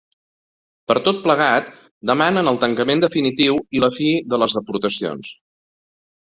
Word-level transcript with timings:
Per 0.91 0.95
tot 1.07 1.19
plegat, 1.25 1.69
demanen 2.11 2.51
el 2.53 2.59
tancament 2.65 3.05
definitiu 3.05 3.61
i 3.79 3.85
la 3.87 3.93
fi 4.01 4.11
de 4.35 4.43
les 4.45 4.59
deportacions. 4.61 5.33